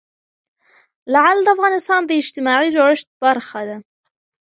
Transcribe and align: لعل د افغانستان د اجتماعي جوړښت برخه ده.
لعل 1.13 1.37
د 1.43 1.47
افغانستان 1.55 2.01
د 2.05 2.11
اجتماعي 2.21 2.67
جوړښت 2.75 3.07
برخه 3.23 3.61
ده. 3.69 3.77